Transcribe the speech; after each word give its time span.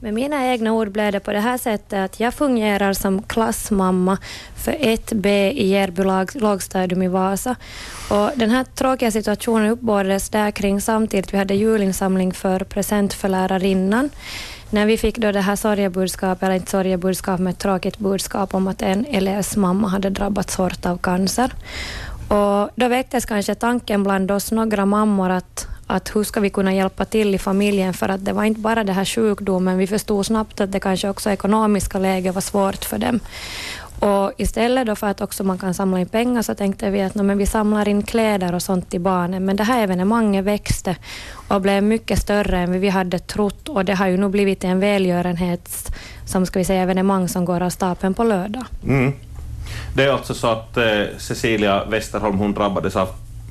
Med 0.00 0.14
mina 0.14 0.46
egna 0.46 0.72
ord 0.72 0.92
blev 0.92 1.12
det 1.12 1.20
på 1.20 1.32
det 1.32 1.40
här 1.40 1.58
sättet 1.58 1.98
att 2.04 2.20
jag 2.20 2.34
fungerar 2.34 2.92
som 2.92 3.22
klassmamma 3.22 4.18
för 4.56 4.72
1B 4.72 5.26
i 5.52 5.66
Järby 5.66 6.02
lågstadium 6.34 7.02
i 7.02 7.08
Vasa. 7.08 7.56
Och 8.10 8.30
den 8.34 8.50
här 8.50 8.64
tråkiga 8.64 9.10
situationen 9.10 9.70
uppbådades 9.70 10.30
där 10.30 10.50
kring 10.50 10.80
samtidigt 10.80 11.34
vi 11.34 11.38
hade 11.38 11.54
julinsamling 11.54 12.32
för 12.32 12.60
present 12.60 13.14
för 13.14 13.28
lärarinnan. 13.28 14.10
När 14.70 14.86
vi 14.86 14.96
fick 14.96 15.18
då 15.18 15.32
det 15.32 15.40
här 15.40 15.56
sorgebudskapet, 15.56 16.42
eller 16.42 16.54
inte 16.54 16.70
sorgebudskap, 16.70 17.40
men 17.40 17.52
ett 17.52 17.58
tråkigt 17.58 17.98
budskap 17.98 18.54
om 18.54 18.68
att 18.68 18.82
en 18.82 19.04
elevs 19.04 19.56
mamma 19.56 19.88
hade 19.88 20.10
drabbats 20.10 20.56
hårt 20.56 20.86
av 20.86 20.98
cancer. 20.98 21.52
Och 22.28 22.70
då 22.74 22.88
väcktes 22.88 23.24
kanske 23.26 23.54
tanken 23.54 24.02
bland 24.02 24.30
oss 24.30 24.52
några 24.52 24.86
mammor 24.86 25.30
att, 25.30 25.66
att 25.88 26.16
hur 26.16 26.24
ska 26.24 26.40
vi 26.40 26.50
kunna 26.50 26.74
hjälpa 26.74 27.04
till 27.04 27.34
i 27.34 27.38
familjen, 27.38 27.94
för 27.94 28.08
att 28.08 28.24
det 28.24 28.32
var 28.32 28.44
inte 28.44 28.60
bara 28.60 28.84
det 28.84 28.92
här 28.92 29.04
sjukdomen, 29.04 29.78
vi 29.78 29.86
förstod 29.86 30.26
snabbt 30.26 30.60
att 30.60 30.72
det 30.72 30.80
kanske 30.80 31.08
också 31.08 31.30
ekonomiska 31.30 31.98
läget 31.98 32.34
var 32.34 32.40
svårt 32.40 32.84
för 32.84 32.98
dem. 32.98 33.20
Och 34.00 34.32
istället 34.36 34.86
då 34.86 34.96
för 34.96 35.06
att 35.06 35.20
också 35.20 35.44
man 35.44 35.58
kan 35.58 35.74
samla 35.74 36.00
in 36.00 36.08
pengar 36.08 36.42
så 36.42 36.54
tänkte 36.54 36.90
vi 36.90 37.02
att 37.02 37.14
no, 37.14 37.22
men 37.22 37.38
vi 37.38 37.46
samlar 37.46 37.88
in 37.88 38.02
kläder 38.02 38.54
och 38.54 38.62
sånt 38.62 38.90
till 38.90 39.00
barnen. 39.00 39.44
Men 39.44 39.56
det 39.56 39.64
här 39.64 39.82
evenemanget 39.82 40.44
växte 40.44 40.96
och 41.48 41.60
blev 41.60 41.82
mycket 41.82 42.18
större 42.18 42.58
än 42.58 42.80
vi 42.80 42.88
hade 42.88 43.18
trott 43.18 43.68
och 43.68 43.84
det 43.84 43.94
har 43.94 44.06
ju 44.06 44.16
nu 44.16 44.28
blivit 44.28 44.64
en 44.64 44.80
välgörenhets 44.80 45.86
som 46.26 46.46
ska 46.46 46.58
vi 46.58 46.64
säga, 46.64 46.82
evenemang 46.82 47.28
som 47.28 47.44
går 47.44 47.62
av 47.62 47.70
stapeln 47.70 48.14
på 48.14 48.24
lördag. 48.24 48.64
Mm. 48.84 49.12
Det 49.94 50.04
är 50.04 50.12
alltså 50.12 50.34
så 50.34 50.46
att 50.46 50.76
eh, 50.76 51.02
Cecilia 51.18 51.84
Westerholm 51.84 52.38
hon 52.38 52.54
drabbades 52.54 52.96
av 52.96 53.08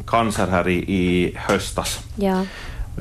cancer 0.07 0.47
här 0.47 0.67
i, 0.67 0.77
i 0.77 1.33
höstas. 1.35 1.99
Ja. 2.15 2.45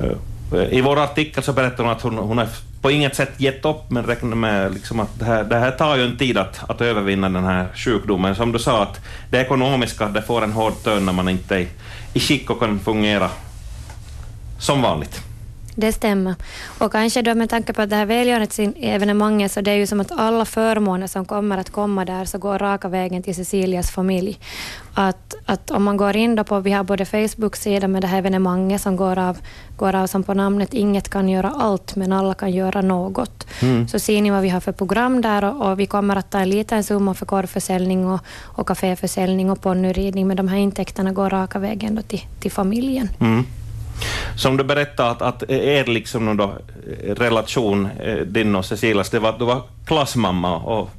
Eh, 0.01 0.61
I 0.71 0.81
vår 0.81 0.99
artikel 0.99 1.43
så 1.43 1.53
berättar 1.53 1.83
hon 1.83 1.93
att 1.93 2.01
hon, 2.01 2.17
hon 2.17 2.37
har 2.37 2.47
på 2.81 2.91
inget 2.91 3.15
sätt 3.15 3.31
gett 3.37 3.65
upp, 3.65 3.89
men 3.89 4.03
räknar 4.03 4.35
med 4.35 4.73
liksom 4.73 4.99
att 4.99 5.19
det 5.19 5.25
här, 5.25 5.43
det 5.43 5.59
här 5.59 5.71
tar 5.71 5.95
ju 5.95 6.03
en 6.03 6.17
tid 6.17 6.37
att, 6.37 6.69
att 6.69 6.81
övervinna 6.81 7.29
den 7.29 7.43
här 7.43 7.67
sjukdomen. 7.75 8.35
Som 8.35 8.51
du 8.51 8.59
sa, 8.59 8.83
att 8.83 8.99
det 9.29 9.37
ekonomiska 9.37 10.07
det 10.07 10.21
får 10.21 10.43
en 10.43 10.51
hård 10.51 10.73
törn 10.83 11.05
när 11.05 11.13
man 11.13 11.29
inte 11.29 11.55
är 11.55 11.67
i 12.13 12.19
skick 12.19 12.49
och 12.49 12.59
kan 12.59 12.79
fungera 12.79 13.29
som 14.59 14.81
vanligt. 14.81 15.26
Det 15.79 15.93
stämmer. 15.93 16.35
Och 16.77 16.91
kanske 16.91 17.21
då 17.21 17.35
med 17.35 17.49
tanke 17.49 17.73
på 17.73 17.81
att 17.81 17.89
det 17.89 17.95
här 17.95 18.05
välgörenhetsevenemanget 18.05 19.51
så 19.51 19.61
det 19.61 19.71
är 19.71 19.75
ju 19.75 19.87
som 19.87 19.99
att 19.99 20.11
alla 20.11 20.45
förmåner 20.45 21.07
som 21.07 21.25
kommer 21.25 21.57
att 21.57 21.69
komma 21.69 22.05
där 22.05 22.25
så 22.25 22.37
går 22.37 22.59
raka 22.59 22.87
vägen 22.87 23.23
till 23.23 23.35
Cecilias 23.35 23.91
familj. 23.91 24.39
Att, 24.93 25.35
att 25.45 25.71
om 25.71 25.83
man 25.83 25.97
går 25.97 26.15
in 26.15 26.35
då 26.35 26.43
på, 26.43 26.59
vi 26.59 26.71
har 26.71 26.83
både 26.83 27.05
Facebook-sida 27.05 27.87
med 27.87 28.01
det 28.01 28.07
här 28.07 28.17
evenemanget 28.17 28.81
som 28.81 28.95
går 28.95 29.17
av, 29.17 29.37
går 29.77 29.95
av 29.95 30.07
som 30.07 30.23
på 30.23 30.33
namnet 30.33 30.73
Inget 30.73 31.09
kan 31.09 31.29
göra 31.29 31.53
allt 31.59 31.95
men 31.95 32.13
alla 32.13 32.33
kan 32.33 32.51
göra 32.51 32.81
något. 32.81 33.47
Mm. 33.61 33.87
Så 33.87 33.99
ser 33.99 34.21
ni 34.21 34.31
vad 34.31 34.41
vi 34.41 34.49
har 34.49 34.59
för 34.59 34.71
program 34.71 35.21
där 35.21 35.43
och, 35.43 35.71
och 35.71 35.79
vi 35.79 35.85
kommer 35.85 36.15
att 36.15 36.29
ta 36.29 36.39
en 36.39 36.49
liten 36.49 36.83
summa 36.83 37.13
för 37.13 37.25
korvförsäljning 37.25 38.07
och, 38.07 38.19
och 38.43 38.67
kaféförsäljning 38.67 39.51
och 39.51 39.61
ponnyridning 39.61 40.27
men 40.27 40.37
de 40.37 40.47
här 40.47 40.57
intäkterna 40.57 41.11
går 41.11 41.29
raka 41.29 41.59
vägen 41.59 41.95
då 41.95 42.01
till, 42.01 42.25
till 42.39 42.51
familjen. 42.51 43.09
Mm. 43.19 43.43
Som 44.37 44.57
du 44.57 44.63
berättade, 44.63 45.09
att, 45.09 45.21
att 45.21 45.49
er 45.49 45.85
liksom 45.85 46.37
då, 46.37 46.43
eh, 46.43 47.15
relation, 47.15 47.85
eh, 47.85 48.15
din 48.15 48.55
och 48.55 48.65
Cecilas, 48.65 49.09
det 49.09 49.19
var 49.19 49.29
att 49.29 49.39
du 49.39 49.45
var 49.45 49.61
klassmamma 49.85 50.57
och 50.57 50.89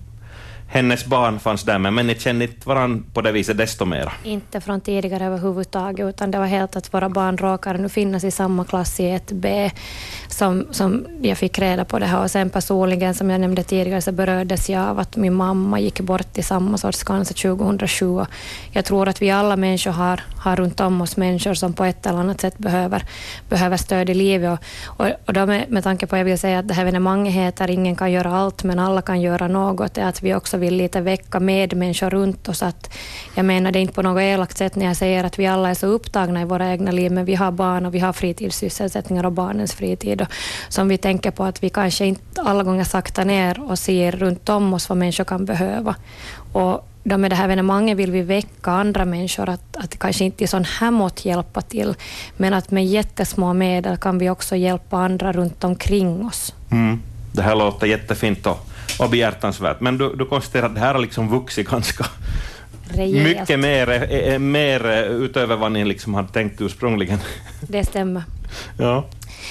hennes 0.71 1.07
barn 1.07 1.39
fanns 1.39 1.63
där 1.63 1.79
med, 1.79 1.93
men 1.93 2.07
ni 2.07 2.15
kände 2.15 2.45
inte 2.45 2.69
varandra 2.69 3.03
på 3.15 3.21
det 3.21 3.33
viset 3.33 3.57
desto 3.57 3.85
mera? 3.85 4.13
Inte 4.25 4.61
från 4.61 4.81
tidigare 4.81 5.25
överhuvudtaget, 5.25 6.07
utan 6.07 6.31
det 6.31 6.39
var 6.39 6.47
helt 6.47 6.77
att 6.77 6.95
våra 6.95 7.09
barn 7.09 7.37
råkade 7.37 7.79
nu 7.79 7.89
finnas 7.89 8.25
i 8.25 8.31
samma 8.31 8.65
klass 8.65 9.01
i 9.01 9.03
1B, 9.03 9.71
som, 10.29 10.67
som 10.71 11.07
jag 11.23 11.39
fick 11.39 11.59
reda 11.59 11.85
på 11.85 11.99
det 11.99 12.07
här. 12.07 12.23
Och 12.23 12.31
sen 12.31 12.51
personligen, 12.51 13.15
som 13.15 13.31
jag 13.31 13.41
nämnde 13.41 13.63
tidigare, 13.63 14.03
så 14.03 14.13
berördes 14.13 14.71
jag 14.71 14.89
av 14.89 14.99
att 14.99 15.17
min 15.17 15.35
mamma 15.35 15.81
gick 15.81 16.01
bort 16.01 16.39
i 16.39 16.43
samma 16.43 16.79
sorts 16.79 17.05
cancer 17.05 17.35
2007. 17.35 18.25
Jag 18.73 18.85
tror 18.85 19.09
att 19.09 19.23
vi 19.23 19.31
alla 19.31 19.57
människor 19.57 19.91
har, 19.91 20.21
har 20.37 20.57
runt 20.57 20.81
om 20.81 21.01
oss 21.01 21.17
människor 21.17 21.55
som 21.55 21.73
på 21.73 21.85
ett 21.85 22.07
eller 22.07 22.19
annat 22.19 22.41
sätt 22.41 22.59
behöver, 22.59 23.05
behöver 23.49 23.77
stöd 23.77 24.11
i 24.11 24.15
livet. 24.15 24.61
Och, 24.87 25.01
och, 25.01 25.13
och 25.27 25.33
då 25.33 25.47
med, 25.47 25.71
med 25.71 25.85
tanke 25.85 26.07
på, 26.07 26.17
jag 26.17 26.25
vill 26.25 26.39
säga 26.39 26.59
att 26.59 26.69
det 26.69 26.75
här 26.75 26.83
evenemanget 26.83 27.35
heter 27.35 27.71
Ingen 27.71 27.97
kan 27.97 28.13
göra 28.13 28.33
allt, 28.33 28.65
men 28.65 28.79
alla 28.79 29.03
kan 29.03 29.21
göra 29.21 29.49
något, 29.49 29.99
är 29.99 30.05
att 30.05 30.23
vi 30.23 30.35
också 30.35 30.58
vill 30.59 30.77
lite 30.77 31.01
väcka 31.01 31.41
medmänniskor 31.41 32.11
runt 32.11 32.49
oss. 32.49 32.63
Att 32.63 32.91
jag 33.35 33.45
menar 33.45 33.73
det 33.73 33.79
är 33.79 33.81
inte 33.81 33.95
på 33.95 34.03
något 34.03 34.23
elakt 34.23 34.59
sätt 34.59 34.77
när 34.77 34.87
jag 34.87 34.97
säger 34.97 35.25
att 35.25 35.39
vi 35.39 35.47
alla 35.47 35.71
är 35.71 35.75
så 35.75 35.87
upptagna 35.87 36.43
i 36.43 36.45
våra 36.45 36.71
egna 36.71 36.91
liv, 36.91 37.13
men 37.13 37.25
vi 37.25 37.35
har 37.35 37.51
barn 37.51 37.87
och 37.87 37.95
vi 37.95 37.99
har 37.99 38.13
fritidssysselsättningar 38.13 39.27
och 39.27 39.33
barnens 39.33 39.75
fritid. 39.75 40.21
Och 40.21 40.29
som 40.69 40.89
vi 40.89 40.99
tänker 40.99 41.31
på 41.31 41.45
att 41.45 41.63
vi 41.63 41.71
kanske 41.71 42.07
inte 42.07 42.43
alla 42.43 42.63
gånger 42.63 42.85
saktar 42.85 43.25
ner 43.25 43.71
och 43.71 43.79
ser 43.79 44.13
runt 44.13 44.49
om 44.49 44.75
oss 44.75 44.89
vad 44.89 44.99
människor 44.99 45.25
kan 45.25 45.45
behöva. 45.45 45.95
Och 46.53 46.89
då 47.05 47.19
med 47.19 47.31
det 47.31 47.37
här 47.37 47.45
evenemanget 47.45 47.97
vill 47.97 48.11
vi 48.11 48.23
väcka 48.23 48.71
andra 48.71 49.05
människor 49.05 49.49
att, 49.49 49.77
att 49.77 49.99
kanske 49.99 50.25
inte 50.25 50.45
i 50.45 50.47
sån 50.47 50.65
här 50.65 50.91
mått 50.91 51.25
hjälpa 51.25 51.61
till, 51.61 51.95
men 52.37 52.55
att 52.55 52.71
med 52.71 52.87
jättesmå 52.87 53.53
medel 53.53 53.97
kan 53.97 54.19
vi 54.19 54.31
också 54.31 54.57
hjälpa 54.57 54.97
andra 54.97 55.33
runt 55.33 55.65
omkring 55.65 56.27
oss. 56.27 56.55
Mm. 56.71 57.03
Det 57.33 57.43
här 57.43 57.57
låter 57.57 57.87
jättefint 57.87 58.47
och 58.47 58.68
och 58.99 59.11
behjärtansvärt. 59.11 59.81
Men 59.81 59.99
du, 59.99 60.17
du 60.17 60.25
konstaterar 60.25 60.67
att 60.67 60.75
det 60.75 60.81
här 60.81 60.95
har 60.95 61.01
liksom 61.01 61.29
vuxit 61.29 61.69
ganska 61.69 62.07
Rejält. 62.91 63.39
mycket 63.41 63.59
mer, 63.61 63.89
eh, 63.91 64.03
eh, 64.03 64.39
mer 64.39 65.05
utöver 65.11 65.57
vad 65.57 65.73
ni 65.73 65.85
liksom 65.85 66.15
hade 66.15 66.29
tänkt 66.29 66.61
ursprungligen. 66.61 67.19
Det 67.61 67.85
stämmer. 67.85 68.23
Ja. 68.79 69.05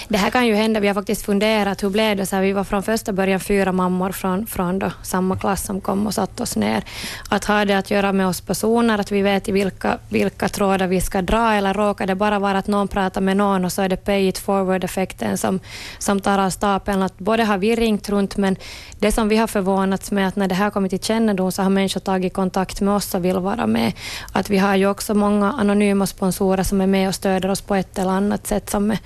Det 0.07 0.17
här 0.17 0.29
kan 0.29 0.47
ju 0.47 0.55
hända, 0.55 0.79
vi 0.79 0.87
har 0.87 0.95
faktiskt 0.95 1.25
funderat, 1.25 1.83
hur 1.83 1.89
blev 1.89 2.17
det? 2.17 2.25
Så 2.25 2.35
här, 2.35 2.43
vi 2.43 2.51
var 2.51 2.63
från 2.63 2.83
första 2.83 3.13
början 3.13 3.39
fyra 3.39 3.71
mammor 3.71 4.11
från, 4.11 4.47
från 4.47 4.79
då, 4.79 4.91
samma 5.03 5.37
klass 5.37 5.65
som 5.65 5.81
kom 5.81 6.07
och 6.07 6.13
satte 6.13 6.43
oss 6.43 6.55
ner. 6.55 6.83
Att 7.29 7.45
ha 7.45 7.65
det 7.65 7.73
att 7.73 7.91
göra 7.91 8.11
med 8.13 8.27
oss 8.27 8.41
personer, 8.41 8.99
att 8.99 9.11
vi 9.11 9.21
vet 9.21 9.49
i 9.49 9.51
vilka, 9.51 9.97
vilka 10.09 10.49
trådar 10.49 10.87
vi 10.87 11.01
ska 11.01 11.21
dra, 11.21 11.53
eller 11.53 11.73
råkar 11.73 12.07
det 12.07 12.15
bara 12.15 12.39
vara 12.39 12.57
att 12.57 12.67
någon 12.67 12.87
pratar 12.87 13.21
med 13.21 13.37
någon 13.37 13.65
och 13.65 13.71
så 13.71 13.81
är 13.81 13.89
det 13.89 13.97
pay 13.97 14.27
it 14.27 14.37
forward-effekten 14.37 15.37
som, 15.37 15.59
som 15.99 16.21
tar 16.21 16.39
av 16.39 16.49
stapeln. 16.49 17.03
Att 17.03 17.19
både 17.19 17.43
har 17.43 17.57
vi 17.57 17.75
ringt 17.75 18.09
runt, 18.09 18.37
men 18.37 18.55
det 18.99 19.11
som 19.11 19.29
vi 19.29 19.37
har 19.37 19.47
förvånats 19.47 20.11
med, 20.11 20.27
att 20.27 20.35
när 20.35 20.47
det 20.47 20.55
här 20.55 20.69
kommit 20.69 20.89
till 20.89 20.99
kännedom 20.99 21.51
så 21.51 21.63
har 21.63 21.69
människor 21.69 21.99
tagit 21.99 22.33
kontakt 22.33 22.81
med 22.81 22.93
oss 22.93 23.15
och 23.15 23.25
vill 23.25 23.39
vara 23.39 23.67
med. 23.67 23.93
Att 24.31 24.49
vi 24.49 24.57
har 24.57 24.75
ju 24.75 24.87
också 24.87 25.13
många 25.13 25.51
anonyma 25.51 26.07
sponsorer 26.07 26.63
som 26.63 26.81
är 26.81 26.87
med 26.87 27.07
och 27.07 27.15
stöder 27.15 27.49
oss 27.49 27.61
på 27.61 27.75
ett 27.75 27.99
eller 27.99 28.11
annat 28.11 28.47
sätt, 28.47 28.69
som 28.69 28.91
är, 28.91 28.99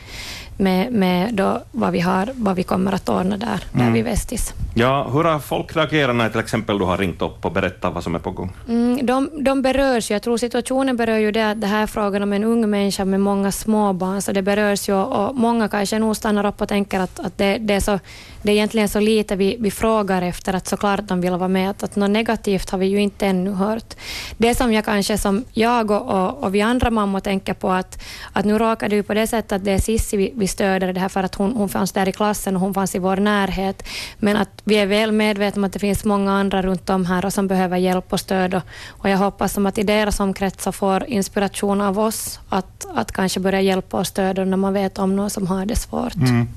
med, 0.58 0.81
med 0.90 1.34
då 1.34 1.62
vad, 1.72 1.92
vi 1.92 2.00
har, 2.00 2.30
vad 2.36 2.56
vi 2.56 2.64
kommer 2.64 2.92
att 2.92 3.10
ordna 3.10 3.38
där, 3.38 3.64
där 3.72 3.82
mm. 3.82 3.94
vid 3.94 4.04
Vestis. 4.04 4.54
Ja, 4.74 5.10
hur 5.14 5.24
har 5.24 5.40
folk 5.40 5.76
reagerat 5.76 6.16
när 6.16 6.30
till 6.30 6.40
exempel 6.40 6.80
du 6.80 6.86
har 6.86 6.98
ringt 6.98 7.22
upp 7.22 7.46
och 7.46 7.52
berättat 7.52 7.94
vad 7.94 8.04
som 8.04 8.16
är 8.16 8.20
på 8.20 8.32
gång? 8.32 8.54
Mm, 8.68 9.06
de, 9.06 9.30
de 9.44 9.62
berörs. 9.62 10.12
Jag 10.12 10.22
tror 10.22 10.38
situationen 10.38 10.98
berör 10.98 11.18
ju 11.18 11.32
det 11.32 11.52
att 11.52 11.62
det 11.62 11.68
här 11.68 11.84
är 11.84 11.88
frågan 11.88 12.24
om 12.24 12.34
en 12.34 12.44
ung 12.44 12.70
människa 12.70 13.06
med 13.06 13.20
många 13.22 13.52
småbarn, 13.52 14.22
så 14.22 14.32
det 14.32 14.42
berörs 14.42 14.90
ju 14.90 14.94
och 14.94 15.36
många 15.36 15.68
kanske 15.68 16.00
nog 16.00 16.16
stannar 16.16 16.46
upp 16.46 16.62
och 16.62 16.70
tänker 16.70 17.00
att, 17.00 17.20
att 17.20 17.38
det, 17.38 17.58
det, 17.58 17.74
är 17.74 17.80
så, 17.80 18.00
det 18.42 18.52
är 18.52 18.56
egentligen 18.56 18.90
så 18.90 19.00
lite 19.00 19.36
vi, 19.36 19.58
vi 19.60 19.72
frågar 19.72 20.22
efter, 20.22 20.54
att 20.54 20.68
såklart 20.68 21.02
de 21.04 21.22
vill 21.22 21.32
vara 21.32 21.48
med. 21.48 21.70
Att, 21.70 21.84
att 21.84 21.96
något 21.96 22.10
negativt 22.10 22.70
har 22.70 22.78
vi 22.78 22.86
ju 22.86 23.02
inte 23.02 23.28
ännu 23.28 23.52
hört. 23.52 23.94
Det 24.38 24.56
som 24.56 24.74
jag 24.74 24.86
kanske 24.86 25.18
som 25.18 25.44
jag 25.54 25.92
och, 25.92 26.02
och, 26.02 26.44
och 26.44 26.56
vi 26.56 26.62
andra 26.62 26.90
mammor 26.90 27.20
tänker 27.20 27.54
på 27.54 27.72
att, 27.72 28.04
att 28.34 28.46
nu 28.46 28.58
råkar 28.58 28.90
det 28.90 28.96
ju 28.96 29.04
på 29.04 29.14
det 29.14 29.28
sättet 29.28 29.52
att 29.52 29.66
det 29.66 29.72
är 29.72 29.80
Sissi 29.80 30.18
vi, 30.18 30.34
vi 30.36 30.48
stödjare, 30.62 30.94
det 30.94 31.00
här 31.00 31.10
för 31.10 31.24
att 31.24 31.36
hon, 31.36 31.56
hon 31.56 31.70
fanns 31.70 31.92
där 31.92 32.10
i 32.10 32.12
klassen 32.12 32.56
och 32.56 32.62
hon 32.62 32.74
fanns 32.74 32.96
i 32.96 33.00
vår 33.00 33.18
närhet. 33.18 33.88
Men 34.20 34.38
att 34.38 34.62
vi 34.64 34.76
är 34.76 34.86
väl 34.86 35.12
medvetna 35.12 35.60
om 35.60 35.64
att 35.64 35.74
det 35.74 35.80
finns 35.80 36.06
många 36.06 36.32
andra 36.32 36.62
runt 36.62 36.90
om 36.90 37.06
här 37.06 37.26
och 37.26 37.34
som 37.34 37.48
behöver 37.48 37.78
hjälp 37.78 38.14
och 38.14 38.20
stöd. 38.20 38.54
Och, 38.54 38.62
och 38.90 39.10
jag 39.10 39.18
hoppas 39.18 39.54
som 39.54 39.66
att 39.66 39.78
i 39.78 39.84
deras 39.84 40.20
omkretsar 40.20 40.72
får 40.72 41.04
inspiration 41.04 41.82
av 41.82 42.00
oss 42.00 42.40
att, 42.50 42.86
att 42.96 43.12
kanske 43.12 43.40
börja 43.40 43.62
hjälpa 43.62 44.00
och 44.00 44.08
stödja 44.08 44.46
när 44.46 44.58
man 44.58 44.74
vet 44.74 45.00
om 45.00 45.16
någon 45.16 45.30
som 45.30 45.48
har 45.48 45.66
det 45.66 45.76
svårt. 45.76 46.16
Mm. 46.16 46.48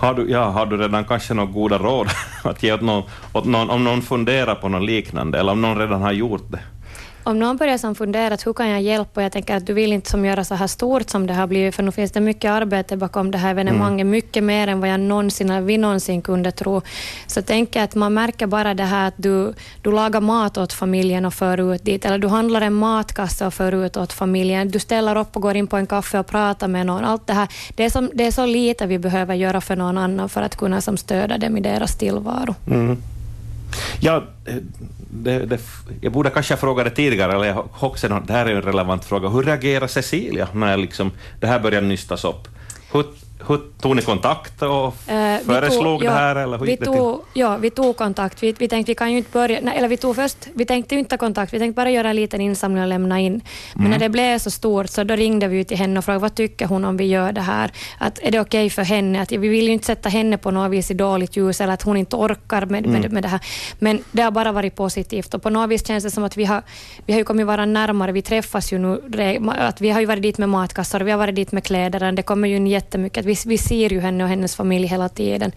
Har 0.00 0.14
du, 0.14 0.30
ja, 0.30 0.50
har 0.50 0.66
du 0.66 0.76
redan 0.76 1.04
kanske 1.04 1.34
några 1.34 1.52
goda 1.52 1.78
råd 1.78 2.08
att 2.44 2.62
ge 2.62 2.72
åt 2.72 2.80
någon, 2.80 3.02
åt 3.32 3.44
någon, 3.44 3.70
om 3.70 3.84
någon 3.84 4.02
funderar 4.02 4.54
på 4.54 4.68
något 4.68 4.82
liknande, 4.82 5.40
eller 5.40 5.52
om 5.52 5.62
någon 5.62 5.78
redan 5.78 6.02
har 6.02 6.12
gjort 6.12 6.50
det? 6.50 6.60
Om 7.26 7.38
någon 7.38 7.56
börjar 7.56 7.78
som 7.78 7.94
funderat 7.94 8.46
hur 8.46 8.52
kan 8.52 8.68
jag 8.68 8.82
hjälpa, 8.82 9.20
och 9.20 9.24
jag 9.24 9.32
tänker 9.32 9.56
att 9.56 9.66
du 9.66 9.72
vill 9.72 9.92
inte 9.92 10.10
som 10.10 10.24
göra 10.24 10.44
så 10.44 10.54
här 10.54 10.66
stort 10.66 11.10
som 11.10 11.26
det 11.26 11.34
har 11.34 11.46
blivit, 11.46 11.74
för 11.74 11.82
nu 11.82 11.92
finns 11.92 12.12
det 12.12 12.20
mycket 12.20 12.50
arbete 12.50 12.96
bakom 12.96 13.30
det 13.30 13.38
här 13.38 13.50
evenemanget, 13.50 14.00
mm. 14.00 14.10
mycket 14.10 14.44
mer 14.44 14.68
än 14.68 14.80
vad 14.80 14.90
jag 14.90 15.00
någonsin, 15.00 15.66
vi 15.66 15.78
någonsin 15.78 16.22
kunde 16.22 16.50
tro. 16.52 16.82
Så 17.26 17.42
tänker 17.42 17.80
jag 17.80 17.84
att 17.84 17.94
man 17.94 18.14
märker 18.14 18.46
bara 18.46 18.74
det 18.74 18.84
här 18.84 19.08
att 19.08 19.14
du, 19.16 19.54
du 19.82 19.92
lagar 19.92 20.20
mat 20.20 20.58
åt 20.58 20.72
familjen 20.72 21.24
och 21.24 21.34
för 21.34 21.74
ut 21.74 21.84
dit, 21.84 22.04
eller 22.04 22.18
du 22.18 22.28
handlar 22.28 22.60
en 22.60 22.74
matkasse 22.74 23.46
och 23.46 23.54
för 23.54 23.84
ut 23.84 23.96
åt 23.96 24.12
familjen, 24.12 24.70
du 24.70 24.78
ställer 24.78 25.16
upp 25.16 25.36
och 25.36 25.42
går 25.42 25.56
in 25.56 25.66
på 25.66 25.76
en 25.76 25.86
kaffe 25.86 26.18
och 26.18 26.26
pratar 26.26 26.68
med 26.68 26.86
någon. 26.86 27.04
Allt 27.04 27.26
det 27.26 27.32
här, 27.32 27.48
det 27.74 27.84
är, 27.84 27.90
som, 27.90 28.10
det 28.14 28.26
är 28.26 28.30
så 28.30 28.46
lite 28.46 28.86
vi 28.86 28.98
behöver 28.98 29.34
göra 29.34 29.60
för 29.60 29.76
någon 29.76 29.98
annan 29.98 30.28
för 30.28 30.42
att 30.42 30.56
kunna 30.56 30.80
som 30.80 30.96
stödja 30.96 31.38
dem 31.38 31.56
i 31.56 31.60
deras 31.60 31.98
tillvaro. 31.98 32.54
Mm. 32.66 32.96
Ja, 34.00 34.24
eh, 34.44 34.54
det, 35.10 35.38
det, 35.38 35.60
jag 36.00 36.12
borde 36.12 36.30
kanske 36.30 36.56
fråga 36.56 36.84
det 36.84 36.90
tidigare, 36.90 37.32
eller 37.32 37.44
jag 37.44 37.68
också, 37.80 38.08
det 38.08 38.32
här 38.32 38.46
är 38.46 38.54
en 38.54 38.62
relevant 38.62 39.04
fråga. 39.04 39.28
Hur 39.28 39.42
reagerar 39.42 39.86
Cecilia 39.86 40.48
när 40.54 40.76
liksom, 40.76 41.10
det 41.40 41.46
här 41.46 41.60
börjar 41.60 41.80
nystas 41.80 42.24
upp? 42.24 42.48
Hur, 42.92 43.04
hur 43.48 43.60
tog 43.80 43.96
ni 43.96 44.02
kontakt 44.02 44.62
och 44.62 44.86
uh, 44.86 44.92
föreslog 45.46 46.00
tog, 46.00 46.02
det 46.02 46.10
här? 46.10 46.36
Eller 46.36 46.58
hur 46.58 46.66
vi, 46.66 46.76
tog, 46.76 47.20
ja, 47.34 47.56
vi 47.56 47.70
tog 47.70 47.96
kontakt. 47.96 48.42
Vi, 48.42 48.52
vi 48.58 48.68
tänkte 48.68 48.90
vi 48.90 48.94
kan 48.94 49.12
ju 49.12 49.18
inte 49.18 49.30
börja, 49.32 49.60
nej, 49.62 49.78
eller 49.78 49.88
vi 49.88 49.96
tog 49.96 50.16
först, 50.16 50.36
vi 50.54 50.64
tänkte 50.64 50.94
inte 50.94 51.10
ta 51.10 51.16
kontakt, 51.16 51.52
vi 51.52 51.58
tänkte 51.58 51.76
bara 51.76 51.90
göra 51.90 52.10
en 52.10 52.16
liten 52.16 52.40
insamling 52.40 52.82
och 52.82 52.88
lämna 52.88 53.20
in. 53.20 53.40
Men 53.74 53.86
mm. 53.86 53.90
när 53.90 53.98
det 53.98 54.08
blev 54.08 54.38
så 54.38 54.50
stort 54.50 54.90
så 54.90 55.04
då 55.04 55.16
ringde 55.16 55.48
vi 55.48 55.64
till 55.64 55.76
henne 55.76 55.98
och 55.98 56.04
frågade 56.04 56.22
vad 56.22 56.34
tycker 56.34 56.66
hon 56.66 56.84
om 56.84 56.96
vi 56.96 57.04
gör 57.04 57.32
det 57.32 57.40
här? 57.40 57.72
Att, 57.98 58.18
är 58.22 58.30
det 58.30 58.40
okej 58.40 58.66
okay 58.66 58.70
för 58.70 58.82
henne? 58.82 59.22
Att, 59.22 59.32
vi 59.32 59.48
vill 59.48 59.66
ju 59.66 59.72
inte 59.72 59.86
sätta 59.86 60.08
henne 60.08 60.38
på 60.38 60.50
något 60.50 60.70
vis 60.70 60.90
i 60.90 60.94
dåligt 60.94 61.36
ljus 61.36 61.60
eller 61.60 61.72
att 61.72 61.82
hon 61.82 61.96
inte 61.96 62.16
orkar 62.16 62.66
med, 62.66 62.86
mm. 62.86 63.00
med, 63.00 63.12
med 63.12 63.22
det 63.22 63.28
här. 63.28 63.40
Men 63.78 64.04
det 64.12 64.22
har 64.22 64.30
bara 64.30 64.52
varit 64.52 64.74
positivt 64.74 65.34
och 65.34 65.42
på 65.42 65.50
något 65.50 65.70
vis 65.70 65.86
känns 65.86 66.04
det 66.04 66.10
som 66.10 66.24
att 66.24 66.36
vi 66.36 66.44
har, 66.44 66.62
vi 67.06 67.12
har 67.12 67.20
ju 67.20 67.24
kommit 67.24 67.46
vara 67.46 67.66
närmare. 67.66 68.12
Vi 68.12 68.22
träffas 68.22 68.72
ju 68.72 68.78
nu, 68.78 69.00
att 69.58 69.80
vi 69.80 69.90
har 69.90 70.00
ju 70.00 70.06
varit 70.06 70.22
dit 70.22 70.38
med 70.38 70.48
matkassar, 70.48 71.00
vi 71.00 71.10
har 71.10 71.18
varit 71.18 71.34
dit 71.34 71.52
med 71.52 71.64
kläder. 71.64 72.12
Det 72.12 72.22
kommer 72.22 72.48
ju 72.48 72.56
in 72.56 72.66
jättemycket. 72.66 73.25
Vi, 73.26 73.36
vi 73.46 73.58
ser 73.58 73.92
ju 73.92 74.00
henne 74.00 74.24
och 74.24 74.30
hennes 74.30 74.56
familj 74.56 74.86
hela 74.86 75.08
tiden. 75.08 75.52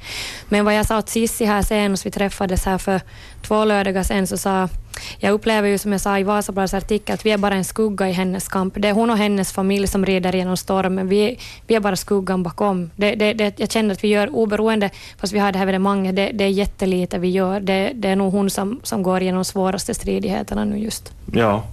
Men 0.50 0.66
vad 0.66 0.76
jag 0.76 0.86
sa 0.86 0.98
åt 0.98 1.10
Sissi 1.10 1.46
här 1.46 1.62
senast, 1.62 2.06
vi 2.06 2.12
träffades 2.12 2.66
här 2.66 2.78
för 2.78 3.02
två 3.42 3.66
lördagar 3.66 4.04
sedan, 4.04 4.28
så 4.28 4.38
sa 4.38 4.70
jag 5.18 5.32
upplever 5.32 5.70
ju 5.70 5.78
som 5.78 5.92
jag 5.92 6.02
sa 6.02 6.20
i 6.20 6.24
Vasabladets 6.24 6.74
artikel 6.74 7.14
att 7.14 7.26
vi 7.26 7.32
är 7.32 7.38
bara 7.38 7.56
en 7.56 7.66
skugga 7.66 8.10
i 8.10 8.12
hennes 8.12 8.48
kamp. 8.48 8.74
Det 8.78 8.88
är 8.88 8.94
hon 8.94 9.10
och 9.10 9.18
hennes 9.18 9.52
familj 9.52 9.88
som 9.88 10.06
rider 10.06 10.36
genom 10.36 10.58
stormen. 10.58 11.08
Vi, 11.08 11.40
vi 11.68 11.76
är 11.76 11.80
bara 11.80 11.96
skuggan 11.96 12.44
bakom. 12.44 12.92
Det, 12.96 13.16
det, 13.16 13.34
det, 13.34 13.60
jag 13.60 13.72
känner 13.72 13.94
att 13.94 14.04
vi 14.04 14.08
gör 14.08 14.36
oberoende, 14.36 14.90
fast 15.18 15.34
vi 15.34 15.40
har 15.40 15.52
det 15.52 15.58
här 15.58 15.66
evenemanget, 15.66 16.16
det, 16.16 16.32
det 16.34 16.44
är 16.44 16.50
jättelite 16.50 17.18
vi 17.18 17.30
gör. 17.30 17.60
Det, 17.60 17.92
det 17.96 18.10
är 18.10 18.16
nog 18.16 18.34
hon 18.34 18.50
som, 18.50 18.80
som 18.84 19.04
går 19.04 19.22
igenom 19.22 19.38
de 19.38 19.46
svåraste 19.46 19.94
stridigheterna 19.94 20.66
nu 20.66 20.78
just. 20.78 21.14
Ja. 21.34 21.64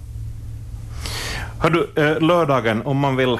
Hör 1.59 1.69
du, 1.69 1.89
eh, 1.95 2.21
lördagen, 2.21 2.81
om 2.85 2.97
man 2.97 3.15
vill 3.15 3.37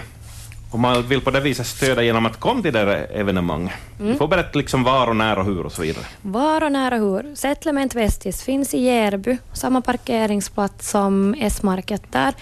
om 0.72 0.82
man 0.82 1.08
vill 1.08 1.22
på 1.22 1.32
det 1.32 1.40
viset 1.40 1.68
stödja 1.68 2.04
genom 2.04 2.26
att 2.26 2.40
komma 2.40 2.62
till 2.62 2.74
det 2.74 2.86
där 2.86 3.08
evenemanget. 3.14 3.74
Mm. 4.00 4.12
Du 4.12 4.18
får 4.18 4.28
berätta 4.28 4.58
liksom 4.58 4.84
var 4.84 5.08
och 5.08 5.16
när 5.16 5.40
och 5.40 5.46
hur 5.46 5.66
och 5.66 5.72
så 5.72 5.82
vidare. 5.82 6.06
Var 6.22 6.64
och 6.64 6.72
när 6.72 6.94
och 6.94 7.00
hur. 7.00 7.36
Settlement 7.36 7.96
Vestis 7.96 8.44
finns 8.44 8.74
i 8.74 8.80
Järby, 8.80 9.38
samma 9.54 9.82
parkeringsplats 9.82 10.90
som 10.90 11.36
S-market 11.40 12.04
där. 12.12 12.34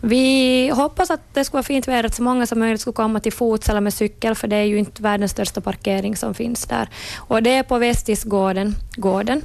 Vi 0.00 0.68
hoppas 0.74 1.10
att 1.10 1.20
det 1.32 1.44
ska 1.44 1.52
vara 1.52 1.62
fint 1.62 1.88
väder, 1.88 2.04
att 2.04 2.14
så 2.14 2.22
många 2.22 2.46
som 2.46 2.58
möjligt 2.58 2.80
ska 2.80 2.92
komma 2.92 3.20
till 3.20 3.32
fots 3.32 3.68
eller 3.68 3.80
med 3.80 3.94
cykel, 3.94 4.34
för 4.34 4.48
det 4.48 4.56
är 4.56 4.64
ju 4.64 4.78
inte 4.78 5.02
världens 5.02 5.30
största 5.32 5.60
parkering 5.60 6.16
som 6.16 6.34
finns 6.34 6.66
där. 6.66 6.88
Och 7.16 7.42
det 7.42 7.50
är 7.50 7.62
på 7.62 7.78
Vestisgården. 7.78 8.74
Gården. 8.96 9.42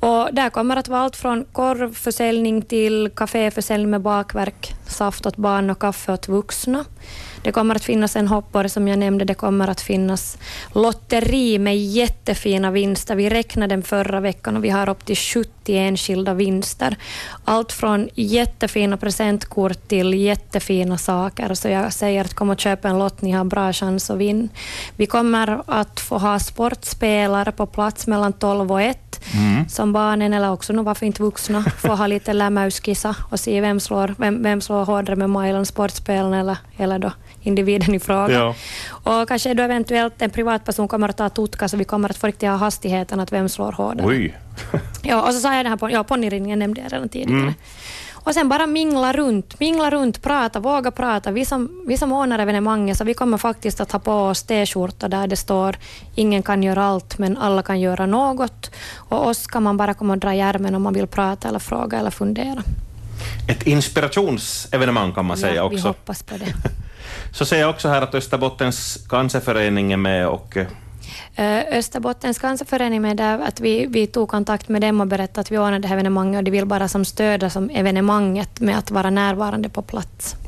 Och 0.00 0.28
där 0.32 0.50
kommer 0.50 0.76
att 0.76 0.88
vara 0.88 1.00
allt 1.00 1.16
från 1.16 1.44
korvförsäljning 1.52 2.62
till 2.62 3.10
kaféförsäljning 3.16 3.90
med 3.90 4.00
bakverk, 4.00 4.74
saft 4.86 5.26
åt 5.26 5.36
barn 5.36 5.70
och 5.70 5.78
kaffe 5.78 6.12
åt 6.12 6.28
vuxna. 6.28 6.84
Det 7.42 7.52
kommer 7.52 7.74
att 7.74 7.84
finnas 7.84 8.16
en 8.16 8.28
hoppare 8.28 8.68
som 8.68 8.88
jag 8.88 8.98
nämnde, 8.98 9.24
det 9.24 9.34
kommer 9.34 9.68
att 9.68 9.80
finnas 9.80 10.38
lotteri 10.74 11.58
med 11.58 11.78
jättefina 11.78 12.70
vinster. 12.70 13.14
Vi 13.14 13.28
räknade 13.28 13.74
den 13.74 13.82
förra 13.82 14.20
veckan 14.20 14.56
och 14.56 14.64
vi 14.64 14.70
har 14.70 14.88
upp 14.88 15.04
till 15.04 15.16
70 15.16 15.48
enskilda 15.68 16.34
vinster. 16.34 16.96
Allt 17.44 17.72
från 17.72 18.08
jättefina 18.14 18.96
presentkort 18.96 19.88
till 19.88 20.14
jättefina 20.14 20.98
saker. 20.98 21.54
Så 21.54 21.68
jag 21.68 21.92
säger 21.92 22.24
att 22.24 22.34
kom 22.34 22.50
och 22.50 22.60
köp 22.60 22.84
en 22.84 22.98
lott, 22.98 23.22
ni 23.22 23.30
har 23.30 23.44
bra 23.44 23.72
chans 23.72 24.10
att 24.10 24.18
vinna. 24.18 24.48
Vi 24.96 25.06
kommer 25.06 25.62
att 25.66 26.00
få 26.00 26.18
ha 26.18 26.38
sportspelare 26.38 27.52
på 27.52 27.66
plats 27.66 28.06
mellan 28.06 28.32
12 28.32 28.72
och 28.72 28.82
1 28.82 29.20
mm. 29.34 29.68
som 29.68 29.92
barnen, 29.92 30.32
eller 30.32 30.52
också 30.52 30.72
nu 30.72 30.82
varför 30.82 31.06
inte 31.06 31.22
vuxna, 31.22 31.64
får 31.78 31.96
ha 31.96 32.06
lite 32.06 32.32
lämmäuskissa 32.32 33.16
och 33.30 33.40
se 33.40 33.60
vem 33.60 33.80
slår, 33.80 34.14
vem, 34.18 34.42
vem 34.42 34.60
slår 34.60 34.84
hårdare 34.84 35.16
med 35.16 35.30
Mailan, 35.30 35.66
sportspelen 35.66 36.34
eller, 36.34 36.56
eller 36.76 36.98
då 36.98 37.12
individen 37.42 37.94
i 37.94 38.00
fråga. 38.00 38.34
Ja. 38.34 38.54
Och 39.02 39.28
kanske 39.28 39.54
då 39.54 39.62
eventuellt 39.62 40.22
en 40.22 40.30
privatperson 40.30 40.88
kommer 40.88 41.08
att 41.08 41.16
ta 41.16 41.28
tutka 41.28 41.68
så 41.68 41.76
vi 41.76 41.84
kommer 41.84 42.10
att 42.10 42.16
få 42.16 42.26
riktigt 42.26 42.48
ha 42.48 42.56
hastigheten 42.56 43.20
att 43.20 43.32
vem 43.32 43.48
slår 43.48 43.72
hårdare. 43.72 44.06
Oj. 44.06 44.38
ja, 45.02 45.22
och 45.22 45.34
så 45.34 45.40
sa 45.40 45.54
jag 45.54 45.64
det 45.64 45.68
här 45.68 45.90
ja, 45.90 46.04
ponnyridningen 46.04 46.58
nämnde 46.58 46.80
jag 46.80 46.92
redan 46.92 47.08
tidigare. 47.08 47.40
Mm. 47.40 47.54
Och 48.24 48.34
sen 48.34 48.48
bara 48.48 48.66
mingla 48.66 49.12
runt, 49.12 49.60
mingla 49.60 49.90
runt, 49.90 50.22
prata, 50.22 50.60
våga 50.60 50.90
prata. 50.90 51.30
Vi 51.30 51.44
som, 51.44 51.84
vi 51.86 51.98
som 51.98 52.12
ordnar 52.12 52.38
evenemanget, 52.38 52.98
så 52.98 53.04
vi 53.04 53.14
kommer 53.14 53.38
faktiskt 53.38 53.80
att 53.80 53.92
ha 53.92 53.98
på 53.98 54.12
oss 54.12 54.42
t-skjortor 54.42 55.08
där 55.08 55.26
det 55.26 55.36
står 55.36 55.76
ingen 56.14 56.42
kan 56.42 56.62
göra 56.62 56.84
allt, 56.84 57.18
men 57.18 57.38
alla 57.38 57.62
kan 57.62 57.80
göra 57.80 58.06
något. 58.06 58.70
Och 58.94 59.26
oss 59.26 59.46
kan 59.46 59.62
man 59.62 59.76
bara 59.76 59.94
komma 59.94 60.12
och 60.12 60.18
dra 60.18 60.34
i 60.34 60.40
ärmen 60.40 60.74
om 60.74 60.82
man 60.82 60.94
vill 60.94 61.06
prata 61.06 61.48
eller 61.48 61.58
fråga 61.58 61.98
eller 61.98 62.10
fundera. 62.10 62.62
Ett 63.48 63.62
inspirationsevenemang 63.62 65.12
kan 65.12 65.24
man 65.24 65.36
säga 65.36 65.54
ja, 65.54 65.62
också. 65.62 65.76
vi 65.76 65.82
hoppas 65.82 66.22
på 66.22 66.36
det. 66.36 66.46
Så 67.32 67.44
ser 67.44 67.60
jag 67.60 67.70
också 67.70 67.88
här 67.88 68.02
att 68.02 68.14
Österbottens 68.14 69.06
cancerförening 69.08 69.92
är 69.92 69.96
med 69.96 70.28
och 70.28 70.56
eh, 70.56 70.66
eh, 71.34 71.78
Österbottens 71.78 72.38
cancerförening 72.38 73.02
med 73.02 73.16
där 73.16 73.38
att 73.38 73.60
vi, 73.60 73.86
vi 73.86 74.06
tog 74.06 74.28
kontakt 74.28 74.68
med 74.68 74.82
dem 74.82 75.00
och 75.00 75.06
berättade 75.06 75.40
att 75.40 75.50
vi 75.50 75.58
ordnade 75.58 75.78
det 75.78 75.88
här 75.88 75.94
evenemanget 75.94 76.38
och 76.38 76.44
de 76.44 76.50
vill 76.50 76.66
bara 76.66 76.88
som 76.88 77.04
stödja 77.04 77.50
som 77.50 77.70
evenemanget 77.70 78.60
med 78.60 78.78
att 78.78 78.90
vara 78.90 79.10
närvarande 79.10 79.68
på 79.68 79.82
plats. 79.82 80.36